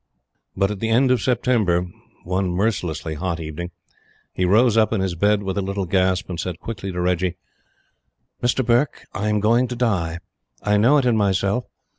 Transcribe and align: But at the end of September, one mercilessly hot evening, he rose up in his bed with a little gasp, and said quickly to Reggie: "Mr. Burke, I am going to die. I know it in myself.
But 0.57 0.71
at 0.71 0.79
the 0.79 0.89
end 0.89 1.11
of 1.11 1.21
September, 1.21 1.85
one 2.23 2.47
mercilessly 2.49 3.13
hot 3.13 3.39
evening, 3.39 3.69
he 4.33 4.45
rose 4.45 4.75
up 4.75 4.91
in 4.93 4.99
his 4.99 5.13
bed 5.13 5.43
with 5.43 5.59
a 5.59 5.61
little 5.61 5.85
gasp, 5.85 6.27
and 6.27 6.39
said 6.39 6.59
quickly 6.59 6.91
to 6.91 6.99
Reggie: 6.99 7.37
"Mr. 8.41 8.65
Burke, 8.65 9.05
I 9.13 9.29
am 9.29 9.39
going 9.39 9.67
to 9.67 9.75
die. 9.75 10.17
I 10.63 10.77
know 10.77 10.97
it 10.97 11.05
in 11.05 11.15
myself. 11.15 11.65